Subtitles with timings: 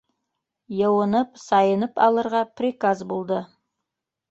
[0.77, 3.41] Йыуынып, сайынып алырға приказ булды.